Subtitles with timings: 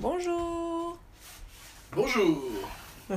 [0.00, 0.98] Bonjour.
[1.92, 2.42] Bonjour.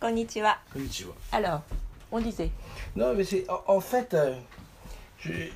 [0.00, 0.56] Konnichiwa.
[0.72, 1.14] Konnichiwa.
[1.32, 1.62] Alors,
[2.10, 2.50] on disait.
[2.96, 4.34] Non, mais c'est en, en fait, euh,
[5.20, 5.48] je-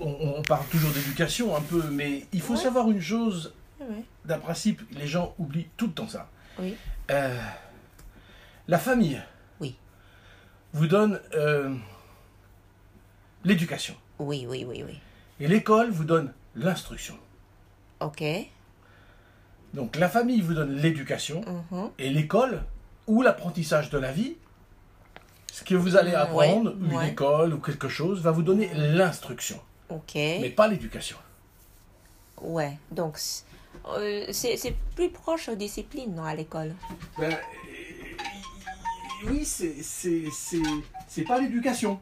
[0.00, 2.60] on, on parle toujours d'éducation un peu, mais il faut Ouais.
[2.62, 3.52] savoir une chose
[4.24, 6.28] d'un principe, les gens oublient tout le temps ça.
[6.58, 6.76] Oui.
[7.10, 7.38] Euh,
[8.66, 9.22] la famille.
[9.60, 9.76] Oui.
[10.72, 11.74] Vous donne euh,
[13.44, 13.94] l'éducation.
[14.18, 14.98] Oui, oui, oui, oui.
[15.40, 17.16] Et l'école vous donne l'instruction.
[18.00, 18.22] Ok.
[19.74, 21.90] Donc la famille vous donne l'éducation Mhm.
[21.98, 22.62] et l'école
[23.06, 24.36] ou l'apprentissage de la vie,
[25.52, 27.08] ce que vous allez Mm, apprendre, ouais, une ouais.
[27.10, 29.60] école ou quelque chose, va vous donner l'instruction,
[30.14, 31.16] mais pas l'éducation.
[32.40, 32.78] Ouais.
[32.90, 33.44] Donc, c'est
[33.86, 36.74] euh, c'est plus proche aux disciplines, non, à l'école?
[37.18, 37.36] Ben, euh,
[39.30, 40.56] oui, c'est c'est- c'est-
[41.08, 41.98] c'est pas l'éducation.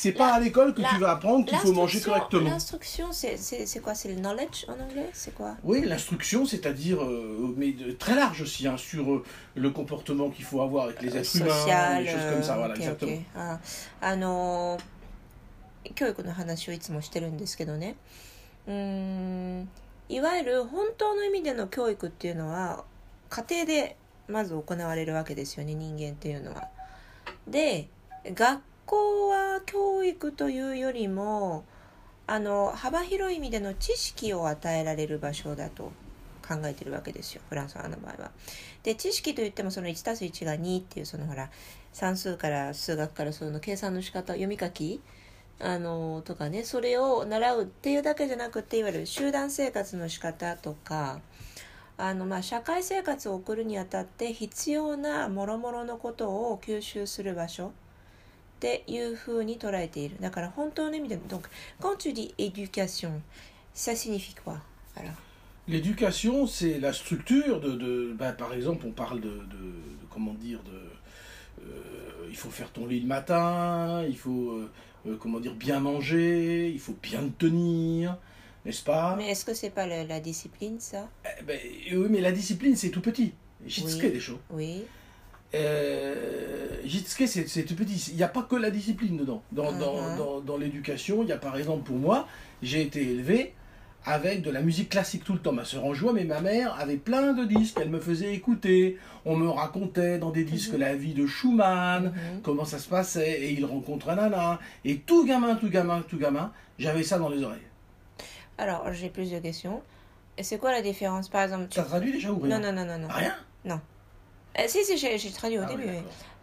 [0.00, 2.50] C'est pas La- à l'école que la- tu vas apprendre qu'il faut manger L'instruction- correctement.
[2.50, 7.02] L'instruction, c'est c'est- c'est quoi C'est le knowledge en anglais C'est quoi Oui, l'instruction, c'est-à-dire,
[7.02, 9.24] euh, mais de- très large aussi, hein, sur euh,
[9.54, 12.74] le comportement qu'il faut avoir avec les êtres humains, social, des choses comme ça, voilà,
[12.74, 13.12] euh, ok, exactement.
[13.12, 13.60] ok あ
[14.02, 14.78] あの
[15.94, 17.94] 教育の話をいつもしてるんですけどね
[18.66, 19.68] うーん
[20.08, 22.84] いわゆる本当の意味での教育っていうのは
[23.30, 23.96] 家庭で
[24.28, 26.68] まず行われるわけですよね人間っていうのは。
[27.46, 27.88] で
[28.34, 28.60] 学
[28.91, 31.63] 校は教育というよりも
[32.27, 35.93] あの幅広い意味での知識を与えられる場所だと
[36.45, 38.31] 考えてるわけですよフランスの場合は。
[38.83, 41.49] で知識といってもその 1+1 が2っていうそのほら
[41.93, 44.99] 算数から数学からその計算の仕方読み書き
[45.59, 51.21] あのとかねそれを習うっていうだけじゃなくていわゆる集団生活の仕方とか
[51.97, 57.71] あのまあ社会生活を送るにあたって必要な諸々のことを吸収する場所
[58.60, 61.42] っていうふうに捉えているだから本当の意味で donc
[61.80, 63.20] quand tu dis éducation
[63.74, 64.58] ça signifie quoi
[64.96, 65.12] alors
[65.68, 70.32] L'éducation, c'est la structure de, de ben, par exemple, on parle de, de- de- comment
[70.34, 70.70] dire, de,
[71.64, 74.70] euh, il faut faire ton lit le matin, il faut, euh,
[75.08, 78.16] euh, comment dire, bien manger, il faut bien te tenir,
[78.64, 81.08] n'est-ce pas mais est-ce que c'est pas la, la discipline ça
[81.40, 81.58] Eh ben,
[81.92, 83.32] oui, mais la discipline, c'est tout petit.
[83.66, 84.10] Jitsuke, Oui.
[84.12, 84.38] des choses.
[84.50, 84.84] oui
[85.55, 88.07] Euh, Jitsuke, c'est tout petit.
[88.11, 89.43] Il n'y a pas que la discipline dedans.
[89.51, 90.17] Dans, dans, Mhm.
[90.17, 92.27] dans, dans l'éducation, il y a par exemple pour moi,
[92.61, 93.53] j'ai été élevé
[94.03, 95.51] avec de la musique classique tout le temps.
[95.51, 97.77] Ma soeur en jouait, mais ma mère avait plein de disques.
[97.79, 98.97] Elle me faisait écouter.
[99.25, 100.79] On me racontait dans des disques Mhm.
[100.79, 102.41] la vie de Schumann, Mhm.
[102.41, 104.59] comment ça se passait, et il rencontre un nana.
[104.85, 107.59] Et tout gamin, tout gamin, tout gamin, j'avais ça dans les oreilles.
[108.57, 109.81] Alors, j'ai plusieurs questions.
[110.37, 111.75] Et c'est quoi la différence Par exemple, tu...
[111.75, 112.57] Ça traduit déjà ou rien?
[112.59, 113.07] Non, non, non, non, non.
[113.09, 113.35] Rien?
[114.59, 115.83] Euh, si, si, j'ai traduit au Ah début.
[115.87, 115.99] oui.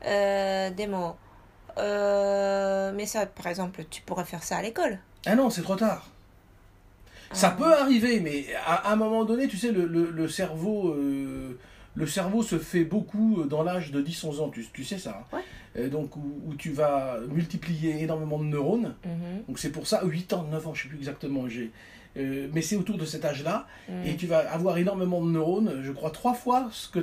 [0.07, 1.15] Euh, des mots.
[1.79, 4.99] Euh, mais ça, par exemple, tu pourrais faire ça à l'école.
[5.27, 6.09] Ah non, c'est trop tard.
[7.33, 7.57] Ça Ah.
[7.63, 10.97] peut arriver, mais à, à un moment donné, tu sais, le, le- le cerveau,
[11.95, 15.23] le cerveau se fait beaucoup dans l'âge de 10-11 ans, tu, tu sais ça.
[15.33, 15.37] hein.
[15.77, 15.89] Ouais.
[15.89, 18.95] Donc, où, où tu vas multiplier énormément de neurones.
[19.05, 21.71] Mhm, Donc, c'est pour ça, 8 ans, 9 ans, je sais plus exactement, j'ai.
[22.18, 25.82] euh, mais c'est autour de cet âge-là, mhm, et tu vas avoir énormément de neurones,
[25.84, 27.00] je crois, trois fois ce que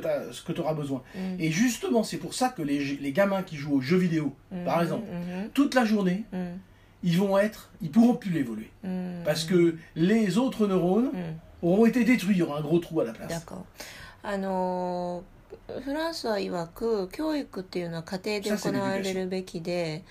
[0.53, 1.03] tu auras besoin.
[1.15, 4.35] mhm, Et justement, c'est pour ça que les, les gamins qui jouent aux jeux vidéo,
[4.65, 6.59] par mhm, exemple, mhm, toute la journée, mhm,
[7.03, 8.71] ils vont être, ils pourront plus évoluer.
[8.85, 11.39] mhm, Parce que les autres neurones mhm.
[11.63, 13.29] auront été détruits, il y aura un gros trou à la place.
[13.29, 13.65] D'accord.
[14.23, 15.25] あの
[15.83, 20.05] フランスは曰く教育っていうのは家庭で行われるべきで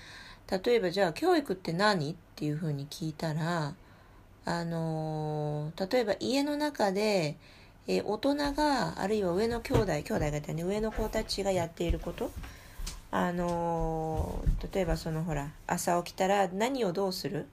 [0.64, 3.74] 例えばじゃあ教育って何っていうふうに聞いたら
[4.45, 7.35] あの例えば家の中で、
[7.87, 12.31] えー大人があるいは上の兄弟兄弟がいたね上の子たちがやっていること。
[13.11, 17.45] あの例えばそのほら朝起きたら何をどうする？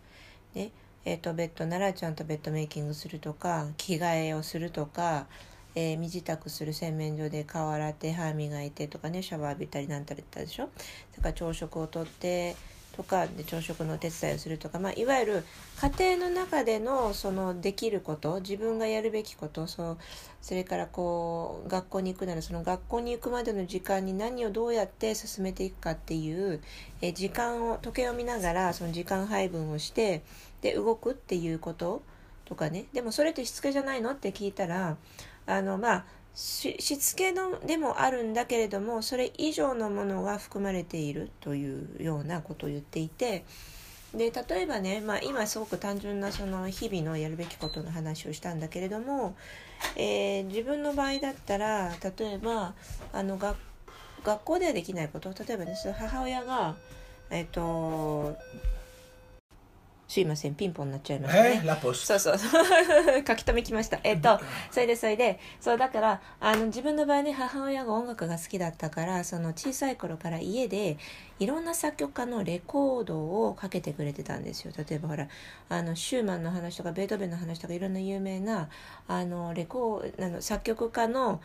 [0.54, 0.70] ね。
[1.04, 5.26] えー、とベッドならちゃんとベッドメイキングするとか着替えをするとか、
[5.74, 10.68] えー身支度する洗面所で顔洗って歯磨いてとかねシャワー浴びたりなんたりってたでしょ？
[11.12, 12.56] それから朝食をとって
[12.92, 15.44] とかで朝食のお手伝いをするとか、まあ、いわゆる
[15.98, 19.98] 家庭の中でのそのできること自分がやるべきことそう
[20.40, 26.60] それからこう学校に行くならその学校に行くまでの時間に何をどうやって進めていくかっていう、
[27.00, 30.22] え時間を時計を見ながらその時間配分をして
[30.60, 32.02] で動くっていうこと
[32.44, 32.86] とかね。
[32.92, 34.10] でもそれってしつけじゃないの？
[34.10, 34.96] って聞いたら
[35.46, 43.44] あのまあしつけのでもあるんだけれどもそれ以上のものが含まれているというようなことを言っていて
[44.14, 49.34] で例えばね、まあ、今すごく単純なその日々のやるべきことの話をしたんだけれども、
[49.96, 52.74] えー自分の場合だったら例えば
[53.12, 53.56] あの学
[54.24, 56.76] 学校ではできないこと例えばねその母親が、
[57.30, 58.36] えっと
[60.12, 61.62] すいませんピンポンになっちゃいましたね。
[61.64, 62.04] Eh, la poste.
[62.04, 62.36] そうそう。
[63.26, 63.98] 書き留めきました。
[64.04, 64.38] えっと
[64.70, 70.98] それでそれでそうだからあの自分の場合ね母親が音楽が好きだったからその小さい頃から家で
[71.38, 74.72] いろんな作曲家のレコードをかけてくれてたんですよ。
[74.76, 75.28] 例えばほら
[75.70, 78.68] あのシューマンの話とかベートーベンの話とかいろんな有名な
[79.08, 81.40] あのレコーあの作曲家の、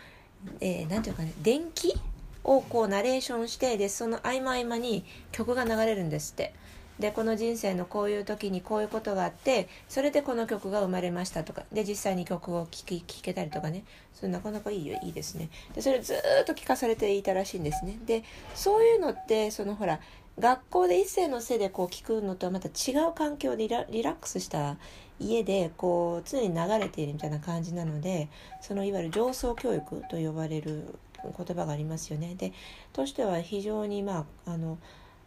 [0.60, 1.96] えーなんていうかね電気
[2.44, 6.54] をこうナレーションしてでその合間合間に曲が流れるんですって。
[7.00, 11.64] でこの人生のこういう時にこういうことがあってそれでこの曲が生まれましたとか。
[11.72, 13.84] で実際に曲を聴き聴けたりとかね。
[14.14, 14.98] それなかなかいいよ。
[15.04, 15.50] いいですね。
[15.76, 18.00] でそれずっと聴かされていたらしいんですね。
[18.06, 18.24] で
[18.56, 20.00] そういうのってそのほら
[20.40, 24.78] 学校で一世のせいでこう聞くのとはまた違う環境でリラリラックスした
[25.20, 28.30] 家でこう常に流れているみたいな感じなので
[28.62, 30.94] そのいわゆる上層教育と呼ばれる
[31.24, 32.36] 言葉がありますよね。
[32.36, 32.54] で
[32.94, 34.78] としては非常にまああの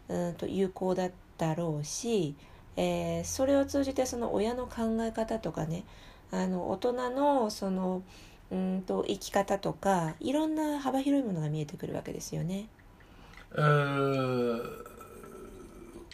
[0.09, 2.37] うんと有効だだろうし、
[2.77, 5.85] えーそれを通じてその親の考え方とかね
[6.33, 8.03] あの大人のその
[8.51, 12.69] うんと生き方とかいろんな幅広いものが見えてくるわけですよね。
[13.57, 15.00] えー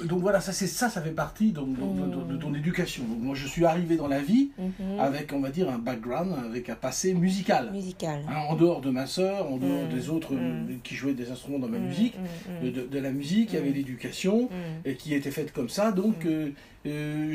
[0.05, 2.57] donc voilà, ça c'est ça, ça fait partie donc, de, ton mm.
[2.57, 3.05] éducation.
[3.05, 4.99] Moi je suis arrivé dans la vie mm-hmm.
[4.99, 7.71] avec, on va dire, un background, avec un passé musical.
[7.73, 8.21] Musical.
[8.29, 9.95] Hein, en dehors de ma sœur, en dehors mm.
[9.95, 10.39] des autres mm.
[10.39, 12.15] euh, qui jouaient des instruments dans ma musique,
[12.63, 14.51] de, la musique, il y avait l'éducation
[14.85, 15.93] et qui était faite comme ça.
[15.93, 16.51] Donc euh,
[16.87, 17.35] euh,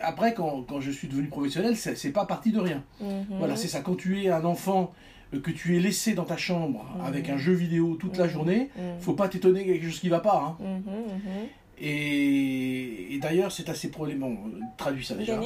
[0.00, 2.82] après, quand, quand, je suis devenu professionnel, c'est pas parti de rien.
[3.02, 3.38] Mm-hmm.
[3.38, 3.80] Voilà, c'est ça.
[3.80, 4.92] Quand tu es un enfant
[5.38, 8.80] que tu es laissé dans ta chambre avec un jeu vidéo toute la journée, mmh.
[9.00, 10.56] faut pas t'étonner quelque chose qui va pas.
[10.60, 10.64] Hein.
[10.64, 11.46] Mm-hmm,
[11.80, 14.20] Et, et d'ailleurs, c'est assez problématique.
[14.20, 15.38] Bon, traduis ça déjà.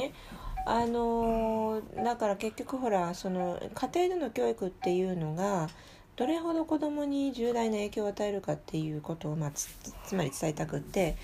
[0.67, 5.69] あのーだから結局ほらその家庭での教育っていうのが
[6.15, 9.67] どれほど子供に重大な影響を与えるかっていうことを、まあ、つ
[10.07, 11.17] つまり伝えたくって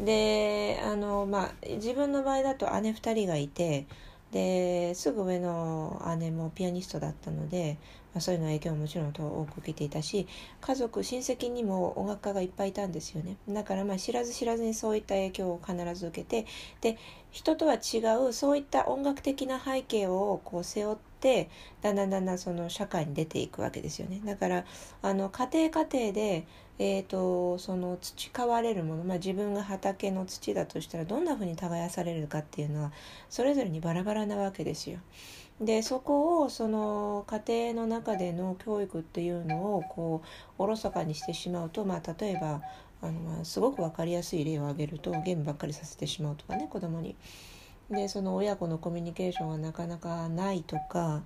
[0.00, 3.86] であの、まあ、自分の場合だと姉2人がいて
[4.32, 7.78] ですぐ上の姉もピアニストだったので、
[8.18, 10.26] まあ、そういうの影響ももちろん多く受けていたし
[10.60, 16.48] 家族親戚にも音楽家がいっぱいいたんですよねだからまあ知らず知らずにそういった影響を必ず受けて
[16.80, 16.98] で
[17.30, 17.98] 人とは違
[18.28, 21.48] うそういった音楽的な背景をこう背負って
[21.80, 24.64] だんだんだんだんその社会に出ていくわけですよねだから
[25.02, 26.44] あの家庭家庭で、
[26.80, 32.92] えー、とその培われるもの、まあ、自分が畑の土だとしたらどんなふうに耕されるかっていうのは
[33.30, 34.98] それぞれにバラバラなわけですよ。
[35.60, 40.22] でそこをその家庭の中での教育っていうのをこ
[40.58, 42.62] うおろそかにしてしまうと、まあ、例えば
[43.02, 47.16] あの、まあ、すごく分かりやすい例を挙げるとゲームばっかりさせてしまうとかね子供に。
[47.90, 51.22] でその親子のコミュニケーションがなかなかないとか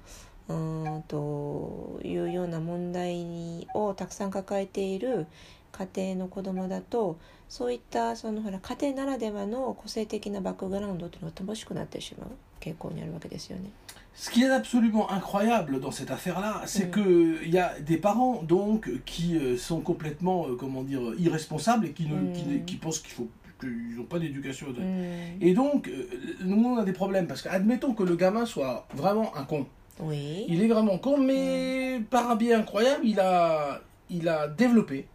[0.49, 5.27] うんというような問題をたくさん抱えている
[5.73, 7.19] 家庭の子供だと
[7.49, 12.31] そういったそのほら家庭ならではの個性的なバックグラウンドというのが乏しくなってしまう
[12.61, 13.71] 傾向にあるわけですよね。
[14.15, 17.39] Ce qui est absolument incroyable dans cette affaire-là, c'est mm.
[17.43, 21.93] qu'il y a des parents donc qui euh, sont complètement euh, comment dire irresponsables et
[21.93, 22.65] qui, mm.
[22.67, 23.29] qui, pensent qu'il faut
[23.59, 24.69] qu'ils n'ont pas d'éducation.
[24.69, 25.41] Mm.
[25.41, 26.09] Et donc, euh,
[26.45, 27.27] nous, on a des problèmes.
[27.27, 29.67] Parce qu'admettons que le gamin soit vraiment un con.
[30.01, 30.45] Oui.
[30.49, 33.81] Il est vraiment con, mais par un biais incroyable, il a,
[34.11, 35.07] il a développé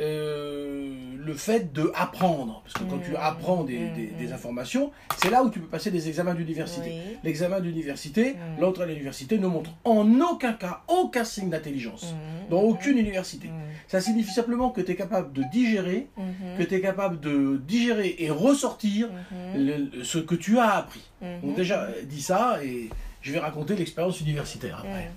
[0.00, 0.94] euh,
[1.24, 3.16] le fait de apprendre, parce que quand tu mm.
[3.20, 4.18] apprends des, mm, mm.
[4.18, 6.94] des, informations, c'est là où tu peux passer des examens d'université.
[7.22, 12.14] L'examen d'université, l'entrée à l'université ne montre en aucun cas aucun signe d'intelligence
[12.50, 13.50] dans aucune université.
[13.86, 16.58] Ça signifie simplement que tu es capable de digérer, mm-hmm.
[16.58, 19.90] que tu es capable de digérer et ressortir mm-hmm.
[19.94, 21.02] le, ce que tu as appris.
[21.22, 21.26] Mm-hmm.
[21.44, 22.88] On déjà euh, dit ça et
[23.20, 25.10] je vais raconter l'expérience universitaire après.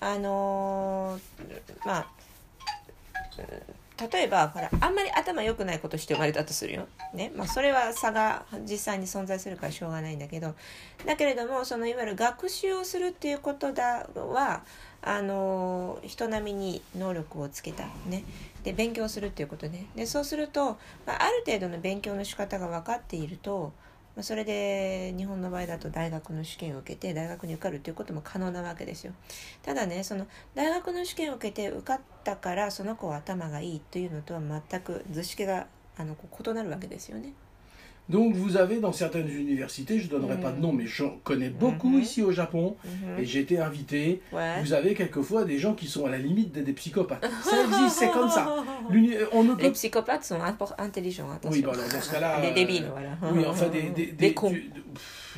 [0.00, 0.16] Ah
[1.40, 2.04] euh, ah.
[3.98, 7.32] 例えばほらあんまり頭良くないことして生まれたとするよ、ね。
[7.34, 10.54] まあ、それは差が実際に存在するからしょうがないんだけど。
[11.06, 14.62] だけれどもそのいわゆる学習をするっていうことだは
[15.02, 17.84] あの人並みに能力をつけた。
[18.06, 18.24] ね。
[18.64, 19.86] で勉強するっていうことね。
[19.94, 23.72] でそうすると、まあ、ある程度の勉強の仕方が分かっていると
[24.16, 29.12] まそれで日本の場合だと大学の試験を受けて大学に受かるということも可能なわけですよ。
[29.62, 35.66] ただねその大学の試験を受けて受かったからその子は頭がいいというのとは全く図式が
[35.98, 37.34] あの異なるわけですよね。
[38.08, 41.88] Donc vous avez dans certaines universités, je ne donnerai pas de nom, mais j'en connais beaucoup
[41.90, 42.00] Mhm.
[42.02, 44.20] ici au Japon, うん et j'ai été invité.
[44.32, 44.62] Ouais.
[44.62, 47.26] Vous avez quelquefois des gens qui sont à la limite des, des psychopathes.
[47.42, 48.64] Ça existe, c'est comme ça.
[49.32, 50.38] On ne Les psychopathes sont
[50.78, 51.50] intelligents, attention.
[51.50, 52.40] Oui, bah alors dans ce cas-là.
[52.44, 53.10] Euh, débiles, voilà.
[53.34, 54.50] Oui, enfin des, des, Des cons.
[54.50, 54.70] tu-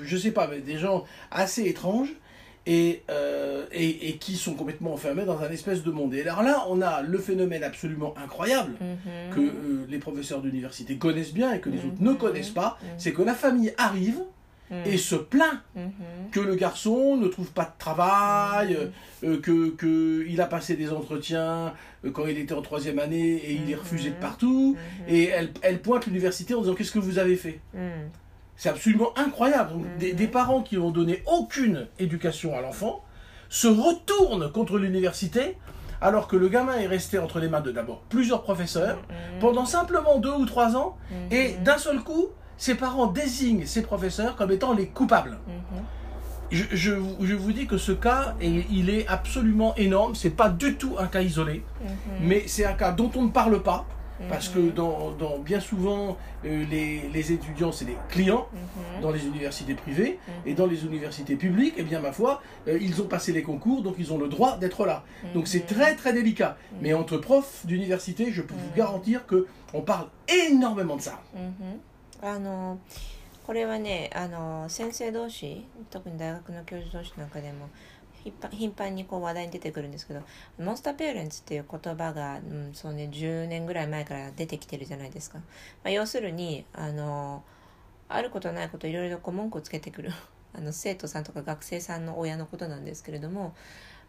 [0.02, 2.12] je sais pas, mais des gens assez étranges.
[2.70, 6.12] Et, euh, et, et qui sont complètement enfermés dans un espèce de monde.
[6.12, 9.34] Et alors là, on a le phénomène absolument incroyable Mhm.
[9.34, 11.86] que euh, les professeurs d'université connaissent bien et que les Mhm.
[11.88, 12.88] autres ne connaissent pas, Mhm.
[12.98, 14.20] c'est que la famille arrive
[14.84, 15.60] et se plaint
[16.30, 18.76] que le garçon ne trouve pas de travail,
[19.24, 21.72] euh, que, que il a passé des entretiens
[22.04, 24.76] euh, quand il était en troisième année et il est refusé de partout.
[25.08, 27.60] Et elle, elle pointe l'université en disant qu'est-ce que vous avez fait?
[28.58, 29.70] C'est absolument incroyable.
[29.72, 30.16] Donc, des, Mhm.
[30.18, 33.02] des parents qui n'ont donné aucune éducation à l'enfant
[33.48, 35.56] se retournent contre l'université
[36.02, 39.38] alors que le gamin est resté entre les mains de d'abord plusieurs professeurs Mhm.
[39.40, 41.16] pendant simplement deux ou trois ans Mhm.
[41.32, 45.38] et d'un seul coup, ses parents désignent ces professeurs comme étant les coupables.
[46.50, 50.14] Je, je vous- je vous dis que ce cas, est- il est absolument énorme.
[50.14, 51.62] C'est pas du tout un cas isolé,
[52.20, 53.84] mais c'est un cas dont on ne parle pas
[54.29, 54.71] parce que Mhm.
[54.71, 59.01] dans, dans- bien souvent euh, les, les étudiants c'est des clients Mhm.
[59.01, 60.33] dans les universités privées Mhm.
[60.49, 61.73] et dans les universités publiques.
[61.77, 64.57] Eh bien ma foi, euh, ils ont passé les concours, donc ils ont le droit
[64.57, 65.03] d'être là.
[65.33, 65.77] Donc c'est Mhm.
[65.77, 66.55] très très délicat.
[66.73, 66.77] Mhm.
[66.81, 68.77] Mais entre profs d'université, je peux vous Mhm.
[68.77, 71.19] garantir que on parle énormément de ça.
[71.35, 71.81] うんふん
[72.29, 72.77] あの
[73.45, 77.67] これはねあの先生同士特に大学の教授同士なんかでも
[78.50, 80.22] 頻繁にこう話題に出てくるんですけど
[80.58, 85.44] モンスターペアレンツっていう言葉が、うんそうね、10年ぐらい前から出てきてるじゃないですか、ま
[85.84, 87.42] あ、要するにあの
[88.08, 90.12] あることないこといろいろこう文句をつけてくる
[90.54, 93.54] あの生徒さんとか学生さんの親のことなんですけれども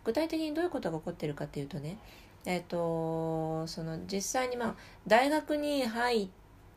[0.04, 1.98] 具体的にどういうことが起こってるかっていうとね
[2.46, 6.30] えっ、とその実際にまあ大学に入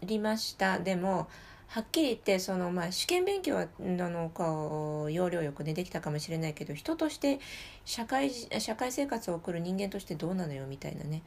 [0.02, 0.80] りました。
[0.80, 1.28] でも
[1.72, 7.40] はっきり言ってその、まあ、試験勉強はあのこう要領よくねできたかもしれないけど人として
[7.86, 11.22] 社会社会生活を送る人間としてどうなのよみたいなね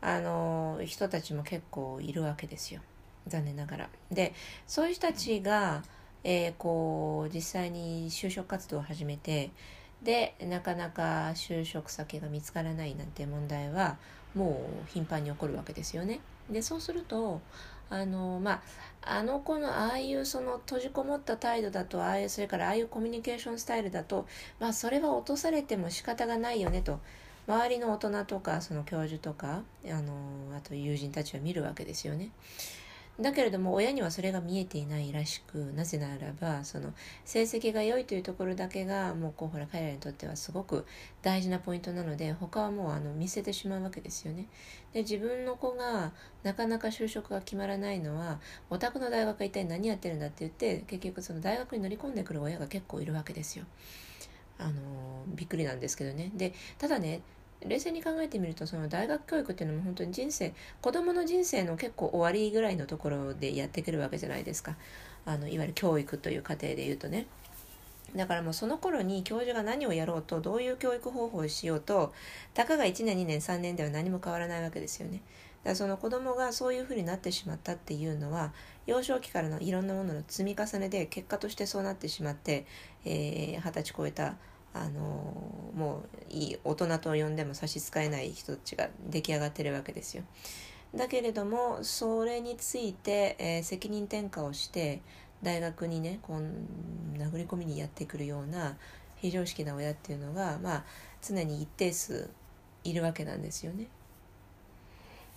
[0.00, 2.80] あの人たちも結構いるわけですよ
[3.28, 3.88] 残念ながら。
[4.10, 4.34] で
[4.66, 5.84] そういう人たちが、
[6.24, 9.52] えーこう実際に就職活動を始めて
[10.02, 13.96] でなかなか就職先が見つからないなんて問題は
[14.34, 16.18] もう頻繁に起こるわけですよね。
[16.50, 17.40] でそうすると
[17.90, 18.62] あのまあ
[19.06, 24.26] あの子のああいうその閉じこもった態度だとああいうそれからああいうコミュニケーションスタイルだと
[24.58, 27.00] まあそれは落とされても仕方がないよねと
[27.46, 30.12] 周りの大人とかその教授とかあの
[30.56, 32.30] あと友人たちは見るわけですよね。
[33.20, 36.92] だけれども親にはそれが見えていないらしくなぜならばその
[37.24, 40.84] 成績が良いというところだけがもうこうほら彼らにとってはすごく
[41.22, 44.48] 大事なポイントなので他はもうあの見捨てしまうわけですよね。
[44.92, 53.64] で自分の子がなかなか就職が決まらないのはお宅の大学が一体何やってるんだって言って結局その大学に乗り込んでくる親が結構いるわけですよ。
[54.58, 54.72] あの
[55.28, 56.32] びっくりなんですけどね。
[56.34, 57.20] でただね
[57.66, 60.52] 冷静に考えてみるとその大学教育っていうのも本当に人生
[60.82, 64.76] 子供の人生の結構終わりぐらいのところでやってくるわけじゃないですか。
[65.26, 67.26] あのいわゆる教育という過程で言うとね。
[68.14, 72.12] だからもうその頃に教授が何をやろうとどういう教育方法をしようと
[72.52, 75.20] たかが1年2年3年では何も変わらないわけですよね。
[75.64, 78.52] だからその子供がそういうふうになってしまったっていうのは
[78.86, 82.66] 幼少期からのいろんなものの積み重ねで結果としてそうなってしまって
[83.04, 84.36] 二十、えー歳超えた
[84.74, 90.24] あのもういい大人と呼んでも差し支えない人たちが出来上がってるわけですよ。
[90.94, 95.00] だけれどもそれについて、えー責任転嫁をして
[95.42, 98.76] 大学にねこう殴り込みにやってくるような
[99.16, 100.84] 非常識な親っていうのが、まあ、
[101.22, 102.28] 常に一定数
[102.82, 103.86] いるわけなんですよね。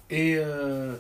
[0.10, 1.00] Et euh,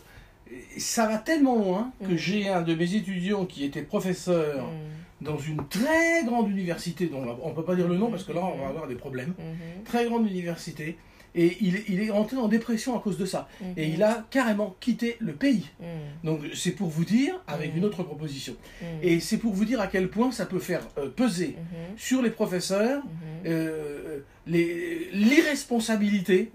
[0.77, 2.17] ça va tellement loin que mm.
[2.17, 5.25] j'ai un de mes étudiants qui était professeur mm.
[5.25, 8.31] dans une très grande université, dont on ne peut pas dire le nom parce que
[8.31, 8.69] là on va mm-hmm.
[8.69, 9.83] avoir des problèmes, mm-hmm.
[9.85, 10.97] très grande université,
[11.35, 13.47] et il, est rentré en dépression à cause de ça.
[13.61, 13.93] Et mm-hmm.
[13.93, 15.69] il a carrément quitté le pays.
[15.79, 15.83] Mm.
[16.23, 18.55] Donc c'est pour vous dire, avec une autre proposition,
[19.01, 21.55] et c'est pour vous dire à quel point ça peut faire euh, peser
[21.95, 23.03] sur les professeurs
[23.45, 26.51] euh, l'irresponsabilité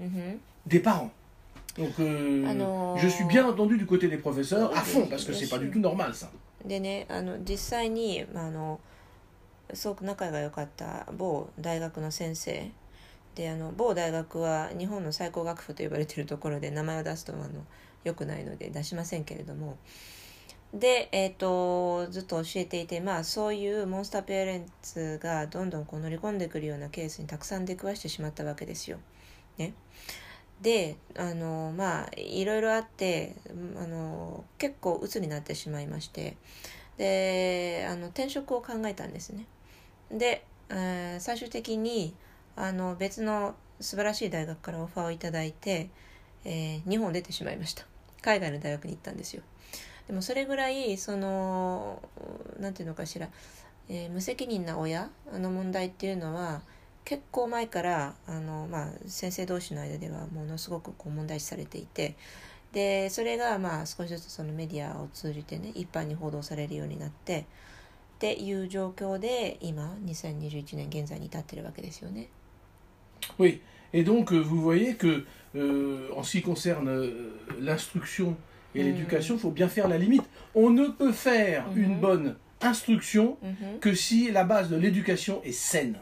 [0.66, 1.12] des parents.
[1.78, 5.48] Donc euh, je suis bien entendu du côté des professeurs à fond parce que c'est
[5.48, 6.28] pas du tout normal ça.
[6.64, 8.78] でねあの実際にまああの
[9.74, 12.70] すごく仲が良かった某大学の先生
[13.34, 17.48] であの某大学は日本の最高学府と呼ばれているところで名前を出すとあの
[18.04, 19.78] 良くないので出しませんけれども
[20.74, 28.98] で、えー、とずっと教えていて、まあ、そういうモンスターペアレンツがどんどんこう乗り込んでくるようなケースにたくさん出くわしてしまったわけですよ。
[29.58, 29.74] ね、
[30.62, 33.34] であのまあいろいろあって
[33.76, 36.36] あの結構鬱になってしまいまして
[36.96, 39.46] であの転職を考えたんですね。
[40.10, 42.14] で、えー最終的に
[42.54, 45.90] あの別の素晴らしい大学からオファーをいただいて、
[46.44, 47.84] えー日本出てしまいました。
[48.22, 49.42] 海外の大学に行ったんですよ。
[50.06, 52.02] でもそれぐらいその
[52.60, 53.28] なんていうのかしら、
[53.88, 56.62] えー無責任な親の問題っていうのは
[57.04, 62.14] 結構前からあの、まあ、先生同士の間ではものすごくこう問題視されていて
[62.72, 67.44] でそれがまあ少しずつそのメディアを通じてね一般に報道されるようになってっ
[68.18, 72.28] ていう状況で今2021年現在に至ってるわけですよね。
[73.38, 73.60] Oui,
[73.92, 78.36] et donc euh, vous voyez que euh, en ce qui concerne euh, l'instruction
[78.74, 78.86] et Mhm.
[78.94, 80.24] l'éducation, il faut bien faire la limite.
[80.54, 81.76] On ne peut faire Mhm.
[81.82, 83.36] une bonne instruction
[83.80, 85.98] que si la base de l'éducation est saine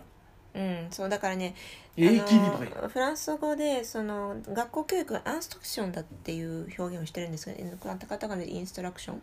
[0.54, 1.54] うん、そうだからね
[1.96, 9.22] あの.フランス語でその学校教育がインストラクションだっていう表現をしてるんですけどカタカナでインストラクション。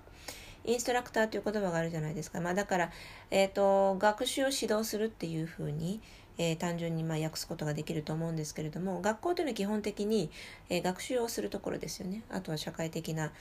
[0.65, 2.91] インストラクターという言葉があるじゃないですか、まあ、だから、
[3.31, 6.01] えー、と学習を指導するっていうふうに、
[6.37, 10.29] えー単純にまあ訳すことができると思うんですけれども学校というのは基本的に、
[10.69, 12.23] えー学習をするところですよね。
[12.29, 13.31] あとは社会的な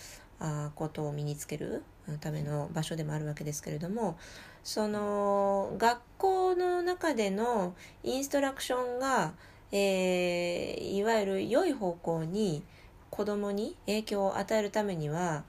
[0.41, 1.83] あことを身につける
[2.21, 4.19] ための場所でもあるわけですけれども
[4.63, 9.33] その学校の中でのインストラクションが、
[9.73, 12.63] えーいわゆる良い方向に
[13.11, 15.45] 子供に影響を与えるためには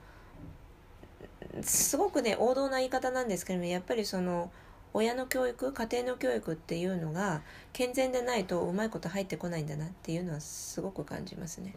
[1.62, 4.50] すごくね王道な言い方なんですけれどもやっぱりその
[4.94, 7.42] 親の教育家庭の教育っていうのが
[7.72, 11.74] 健全でないとうまいこと入ってこないんだなっていうのはすごく感じますね。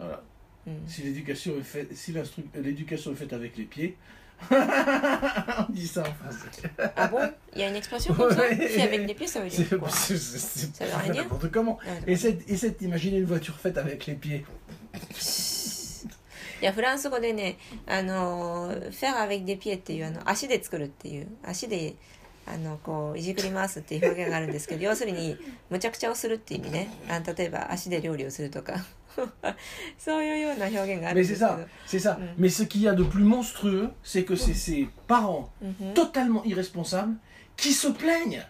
[0.66, 0.78] Voilà.
[0.78, 3.96] うん、 Si l'éducation est faite, si l'instru- l'éducation est faite avec les pieds,
[4.50, 6.68] on dit ça en français.
[6.96, 7.20] Ah bon
[7.54, 8.68] Il y a une expression comme ça Ouais.
[8.68, 11.12] Si avec des pieds, ça veut dire C'est quoi c'est- c'est- Ça veut c'est rien
[11.12, 11.78] dire n'importe comment.
[11.86, 14.44] Ah, Et cette, et cette, imaginez une voiture faite avec les pieds.
[16.62, 21.94] いやフランス語でねあのフェア・アベイ・デ・ピエっていうあの足で作るっていう足で
[22.46, 25.36] あのこういじくり回すっていう表現があるんですけど要するに
[25.68, 28.82] むちゃくちゃをするっていう意味ねあの例えば足で料理をするとか
[29.98, 32.18] そういうような表現があるん Mais で c'est すけど ça, c'est ça.
[32.18, 32.34] Mm.
[32.38, 36.44] Mais ce qu'il y a de plus monstrueux, c'est que c'est ces parents うんふん totalement
[36.44, 37.16] irresponsables
[37.56, 38.44] qui se plaignent.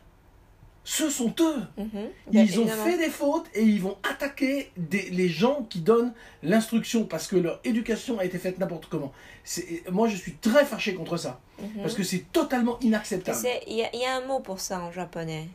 [0.85, 1.63] Ce sont eux.
[1.79, 5.81] うんふん Ils ont で fait des fautes et ils vont attaquer des- les gens qui
[5.81, 6.13] donnent
[6.43, 9.13] l'instruction parce que leur éducation a été faite n'importe comment.
[9.45, 13.39] C'est- Moi, je suis très fâché contre ça うんふん parce que c'est totalement inacceptable.
[13.39, 15.49] C'est- Il y, a- il y a un mot pour ça en japonais.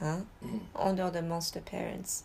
[0.00, 0.24] Hein?
[0.42, 0.60] Mhm.
[0.74, 2.24] En dehors de monster parents.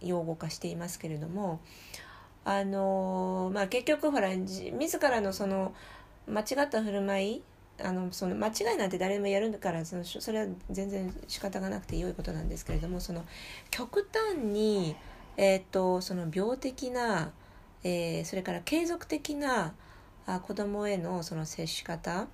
[0.00, 1.60] 用語化していますけれども
[2.44, 5.74] あのまあ結局ほら自らのその
[6.26, 7.42] 間違った振る舞い
[7.82, 13.24] あのその間違いなんて誰でもやるからそのそれは全然仕方がなくて良いことなんですけれどもその
[13.70, 14.96] 極端に、
[15.36, 17.30] えー、とその病的な、
[17.82, 19.72] えーそれから継続的な
[20.26, 22.26] あ子供へのその接し方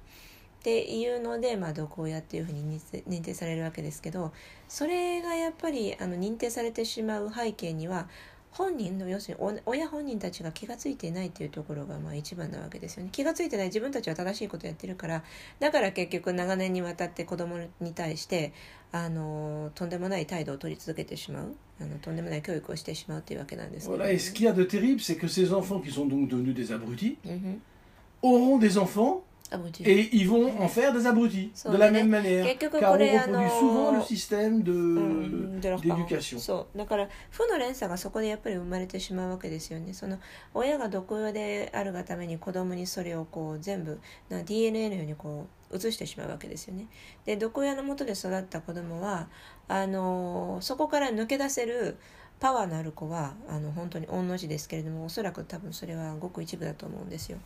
[0.66, 4.32] っていうので、まあ、毒親っていうふうに認定されるわけですけど
[4.66, 8.08] それがやっぱりあの認定されてしまう背景には
[8.50, 15.22] 本人の要するにお親本人たちが気が付いていないっていうところがまあ一番なわけですよね気が付いてない自分たちは正しいことをやってるから
[15.60, 18.52] だから結局長年にわたって子供に対して
[18.90, 24.10] あのとんでもない態度を取り続けてしまうあのとんでもない教育をしてしまうというわけなんですけど Voilà.
[24.10, 26.56] Et ce qu'il y a de terrible, c'est que ces enfants qui sont donc devenus
[26.56, 27.62] des abrutis うんふん
[28.22, 29.25] auront des enfants あもちろん
[29.84, 32.46] et ils vont en faire des abrutis de la même manière.
[32.58, 36.38] Car on reproduit souvent le système d'éducation.
[36.38, 40.18] そうだから負の連鎖がそこでやっぱり生まれてしまうわけですよねその
[40.54, 46.86] 親が毒親であるがために子供にそれをこう全部な DNA のようにこう移してしまうわけですよね
[47.24, 49.28] で毒親のもとで育った子供は
[49.68, 51.96] あのそこから抜け出せる
[52.38, 57.38] パワーのある子はあの本当に御の字ですけれどもおそらく多分それはごく一部だと思うんですよ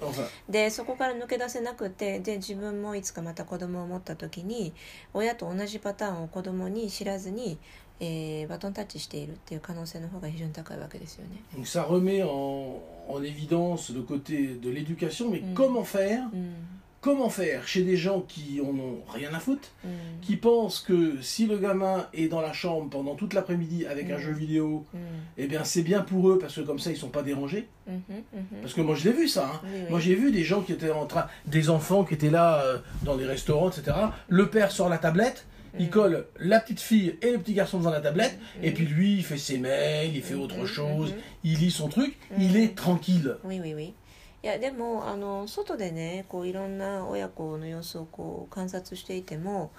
[0.48, 4.72] でそこから抜け出せなくてで自分もいつかまた子供を持った時に
[5.14, 7.58] 親と同じパターンを子供に知らずに、
[8.00, 11.42] えーバトンタッチしているっていう可能性の方が非常に高いわけですよね。
[11.54, 15.54] donc ça remet en, en évidence le côté de l'éducation, mais Mm.
[15.54, 19.88] comment faire うん、Comment faire chez des gens qui en ont rien à foutre, mm.
[20.20, 24.18] qui pensent que si le gamin est dans la chambre pendant toute l'après-midi avec un
[24.18, 24.20] mm.
[24.20, 24.98] jeu vidéo, mm.
[25.38, 27.68] eh bien c'est bien pour eux parce que comme ça ils sont pas dérangés.
[27.88, 28.60] Mm-hmm, mm-hmm.
[28.60, 29.50] Parce que moi je l'ai vu ça.
[29.64, 29.66] Hein.
[29.88, 32.78] Moi j'ai vu des gens qui étaient en train, des enfants qui étaient là euh,
[33.02, 33.96] dans des restaurants, etc.
[34.28, 35.46] Le père sort la tablette,
[35.78, 39.16] il colle la petite fille et le petit garçon devant la tablette, et puis lui
[39.16, 42.74] il fait ses mails, il fait autre mm-hmm, chose, il lit son truc, il est
[42.74, 43.36] tranquille.
[43.44, 43.94] Oui oui oui.
[44.42, 49.70] いやでもあの外でねこういろんな親子の様子をこう観察していても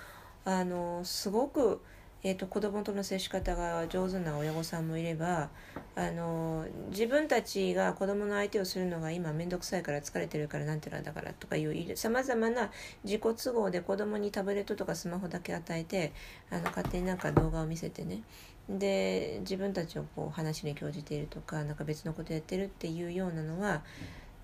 [0.46, 1.82] あのすごく、
[2.24, 5.50] えーと、子供との接し方が上手な親御さんもいれば
[5.96, 12.70] あの自分たちが子供の相手をするのが今面倒くさいから疲れてるからなんてなんだからとかいうさまざまな
[13.04, 16.14] 自己都合で子供にタブレットとかスマホだけ与えて
[16.52, 18.22] あの勝手になんか動画を見せてね。
[18.70, 23.82] で自分たちをこう話に興じているとかなんか別のことやってるっていうようなのは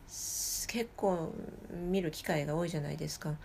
[0.08, 1.34] 結構
[1.90, 3.36] 見る機会が多いじゃないですか。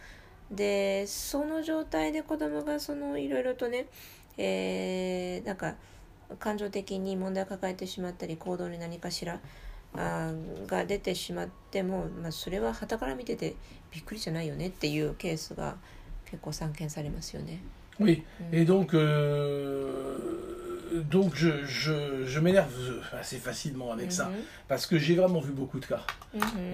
[0.50, 3.86] でその状態で子供がそのいろいろとね
[4.36, 5.74] えー、なんか
[6.38, 9.40] 感情的に問題を抱えてしまったり行動に何かしら
[9.94, 10.32] あ
[10.66, 13.54] が出てしまっても、まあ、それは傍から見てて
[13.90, 15.76] びっくりじゃないよねっていうケースが
[16.24, 17.60] 結構散見されますよね。
[18.00, 20.61] Oui, et donc, euh,
[21.00, 22.72] donc je, je, je m'énerve
[23.12, 24.30] assez facilement avec ça,
[24.68, 26.04] parce que j'ai vraiment vu beaucoup de cas.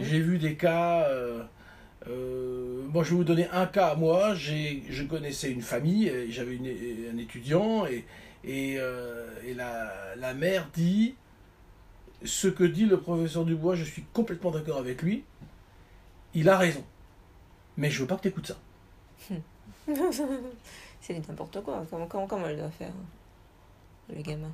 [0.03, 1.43] J'ai vu des cas, euh,
[2.09, 4.35] Euh, moi, je vais vous donner un cas à moi.
[4.35, 6.59] Je connaissais une famille, j'avais
[7.13, 8.05] un étudiant, et,
[8.45, 11.17] et, euh, et la, la, mère dit
[12.25, 15.25] Ce que dit le professeur Dubois, je suis complètement d'accord avec lui.
[16.35, 16.85] Il a raison.
[17.77, 18.59] Mais je veux pas que tu écoutes ça.
[21.01, 21.85] C'est n'importe quoi.
[21.91, 22.93] Comment, comment, comment elle doit faire,
[24.09, 24.51] le gamin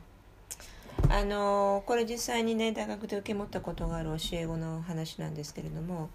[1.10, 6.08] あのこれ実際にね大学で受け持ったことがある教え子の話なんですけれども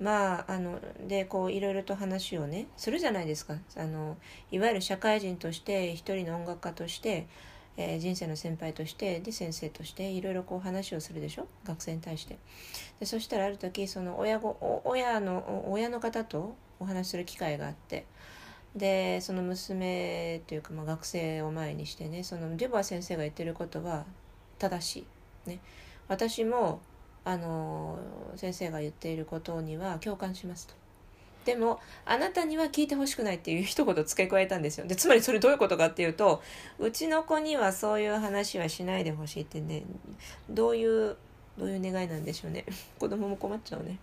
[0.00, 3.56] まああのでこういろいろと話をねするじゃないですか。
[3.76, 4.16] あの
[4.50, 7.26] いわゆる社会人として一人の音楽家として、
[7.76, 11.46] えー、人生の先輩としてで先生としていろいろこう話をするでしょ？
[11.64, 12.38] 学生に対して。
[13.00, 18.06] でそしたらある時その親ご親の親の方とお話しする機会があって
[18.74, 24.04] でその娘というか、まあ、学生を前にしてねそのデュバー先生が言ってることは
[24.58, 25.06] 正し
[25.46, 25.60] い、ね、
[26.08, 26.80] 私も
[27.24, 27.98] あの
[28.36, 30.74] 先生が言っていることには共感しますと。
[31.44, 34.86] でもあなたには聞いてほしくないっていう一言付け加えたんですよ。
[34.86, 36.42] でつまりそれどういうことかっていうと
[36.78, 39.84] うちの子にはそういう話はしないでほしいってね
[40.48, 41.16] どういう
[41.58, 42.64] どういう願いなんでしょうね。
[42.98, 43.98] 子供も困っちゃうね。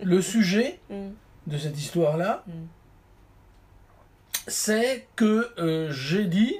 [0.00, 2.42] Le sujet de cette histoire-là,
[4.48, 6.56] c'est que euh, j'ai dit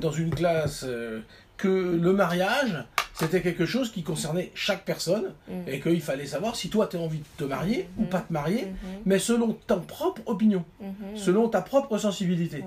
[0.00, 1.20] dans une classe euh,
[1.56, 5.68] que le mariage C'était quelque chose qui concernait chaque personne mm.
[5.68, 8.08] et qu'il fallait savoir si toi tu as envie de te marier ou mm-hmm.
[8.08, 9.02] pas te marier, mm-hmm.
[9.06, 11.16] mais selon ta propre opinion, mm-hmm.
[11.16, 12.62] selon ta propre sensibilité.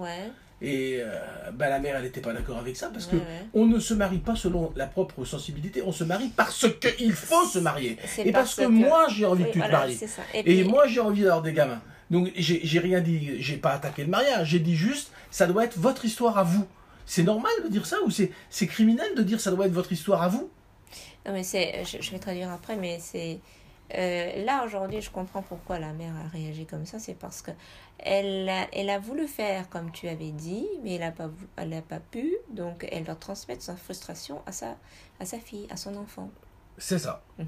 [0.62, 1.10] Et euh,
[1.54, 3.16] bah, la mère, elle n'était pas d'accord avec ça parce que
[3.54, 7.46] on ne se marie pas selon la propre sensibilité, on se marie parce qu'il faut
[7.46, 7.98] se marier.
[8.20, 10.00] Et parce, que, moi, j'ai envie que tu te maries.
[10.34, 11.82] Et, moi, j'ai envie d'avoir des gamins.
[12.12, 15.80] Donc, j'ai rien dit, j'ai pas attaqué le mariage, j'ai dit juste, ça doit être
[15.80, 16.68] votre histoire à vous.
[17.06, 20.22] C'est normal de dire ça ou c'est criminel de dire ça doit être votre histoire
[20.22, 20.50] à vous?
[21.26, 23.40] Non mais c'est, je, vais traduire après, mais c'est
[23.94, 27.52] euh, là aujourd'hui je comprends pourquoi la mère a réagi comme ça, c'est parce que
[28.00, 31.82] elle a, elle a voulu faire comme tu avais dit, mais elle n'a pas, elle
[31.88, 34.78] pas pu, donc elle doit transmettre sa frustration à sa,
[35.20, 36.30] à sa fille, à son enfant.
[36.78, 37.24] C'est ça.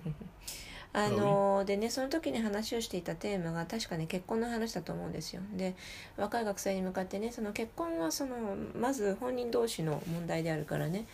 [0.94, 5.42] あのでねその時に話をしていたテーマが確かね結婚の話だと思うんですよ。
[5.54, 5.76] で
[6.18, 8.36] 若い学生に向かってねその結婚はその
[8.80, 11.06] まず本人同士の問題であるからね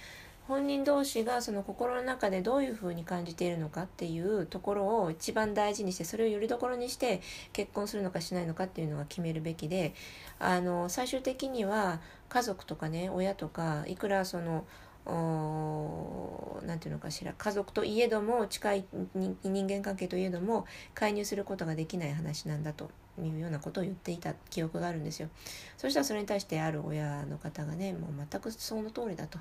[0.50, 7.22] 本人同士がその心の中でどういうふうに感じているのかっていうところを一番大事にしてそれをよりどころにして
[7.54, 9.94] 結婚するのかしないのかっていうのは決めるべきで
[10.40, 14.66] あの最終的には家族とかね親とかいくらその
[15.06, 18.86] 何て言うのかしら家族といえども近い
[19.16, 25.30] 人間関係といえども介入することができない話なんだというようなことを言っていた記憶があるんですよ
[25.78, 29.40] そしたらそれに対してある親の方がねもう全くその通りだと。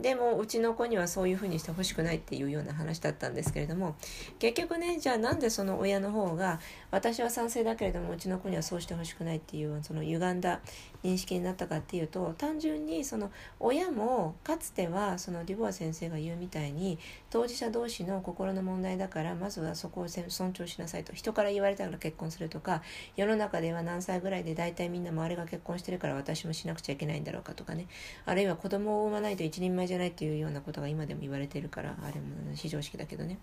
[0.00, 3.94] でもうちの子にはそういうふうにしてほしくないっていうような話だったんですけれども
[4.40, 6.58] 結局ねじゃあなんでその親の方が
[6.90, 10.60] 私は賛成だけれどもうちの子にはそうしてほしくないっていうその歪んだ
[11.04, 16.98] 認識になったかっていうと単純にその親もかつてはそのデュボア先生が言うみたいに
[17.30, 22.82] 当事者同士の心の問題だからまずはそこを尊重しなさいと人から言われたから結婚するとか
[23.16, 27.86] 世の中では何歳ぐらいで大体みんな周りが結婚してるから私もしなくちゃいけないんだろうかとかね。
[28.24, 33.38] あるいは子供を産まないと一人前じゃないっていうようなことが今でも言われてるからあれも非常識だけどね。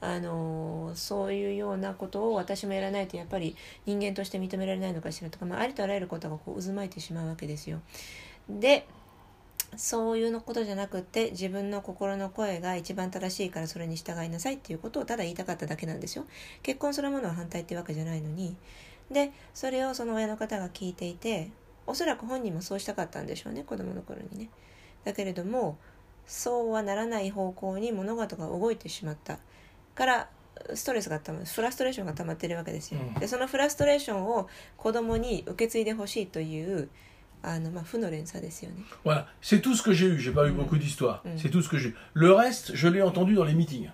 [0.00, 7.80] あのそういうようなことを私もやらないとやっぱり人間として認められないのかしらとか、まあ、ありとあらゆることがこう渦巻いてしまうわけですよ。
[8.48, 8.86] で
[9.76, 16.24] そういうのことじゃなくって自分の心の声が一番正しいからそれに従いなさいっていうことをただ言いたかっただけなんですよ。
[16.62, 18.56] 結婚するものは反対ってわけじゃないのに。
[19.10, 21.50] でそれをその親の方が聞いていて
[21.86, 24.48] おそらく本人もそうしたかったんでしょうね子供の頃にね。
[25.04, 25.78] だけれども
[26.26, 29.38] そうはならない方向に物事が動いてしまった
[30.00, 30.28] から
[30.74, 36.88] ストレスがたまフラストレーションが溜まってるわけですよ、うん、でそのフラストレーションを子供に受け継いでほしいという
[37.42, 38.76] あの、まあ、負の連鎖ですよね。
[39.04, 40.18] Voilà, c'est tout ce que j'ai eu.
[40.18, 41.22] J'ai pas eu beaucoup d'histoires.
[41.24, 41.38] Mm.
[41.38, 41.96] C'est tout ce que j'ai eu.
[42.14, 43.90] Le reste, je l'ai entendu dans les meetings.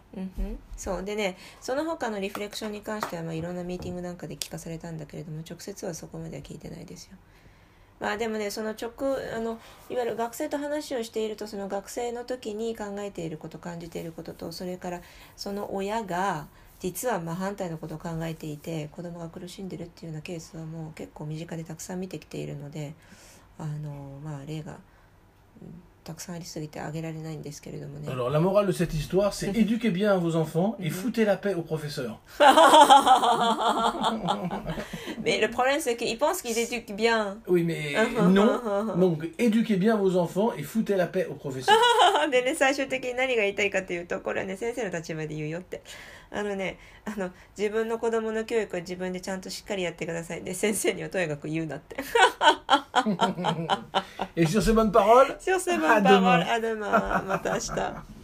[0.76, 7.16] そうでねその他のリフレクションに関しては、まあ、いろんなミーティングなんかで聞かされたんだけれども直接はそこまでは聞いてないですよ。
[7.98, 8.90] まあでもねその直
[9.34, 15.00] あのいわゆる学生と話をしているとその学生の時に考えていること感じていることとそれから
[15.36, 16.46] その親が
[16.78, 22.94] 実は真反対のことを考えていて子供が苦しんでるっていうようなケースはもう結構身近でたくさん見てきているので
[23.58, 24.76] あのまあ例が
[26.05, 28.07] たくさんありすぎて挙げられないんですけれどもね。
[28.11, 30.91] Alors, la morale de cette histoire, c'est éduquez bien vos enfants et Mhm.
[30.91, 32.17] foutez la paix aux professeurs.
[35.23, 37.37] Mais le problème, c'est qu'ils pensent qu'ils éduquent bien.
[37.47, 38.33] Oui, mais Mhm.
[38.33, 38.95] non.
[38.97, 41.75] Donc, éduquez bien vos enfants et foutez la paix aux professeurs.
[42.31, 45.81] でね、最終的に何が言いたいかというと、これはね、先生の立場で言うよって。
[46.30, 50.42] あのね、あの、自分の子供の教育は自分でちゃんとしっかりやってください。
[50.42, 51.96] で、先生にはとにかく言うなって。
[54.36, 56.20] et sur ces bonnes paroles, Sur ces À bonnes demain.
[56.20, 57.22] paroles, à demain.
[57.24, 58.15] また明日。